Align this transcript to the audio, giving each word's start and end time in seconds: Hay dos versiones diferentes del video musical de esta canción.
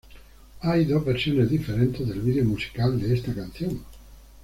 Hay 0.61 0.85
dos 0.85 1.05
versiones 1.05 1.51
diferentes 1.51 2.07
del 2.07 2.21
video 2.21 2.43
musical 2.43 2.99
de 2.99 3.13
esta 3.13 3.35
canción. 3.35 3.83